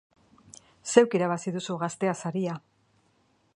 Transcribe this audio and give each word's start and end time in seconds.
Zeuk 0.93 1.13
irabazi 1.19 1.53
duzu 1.57 1.77
Gaztea 1.83 2.15
saria! 2.23 2.59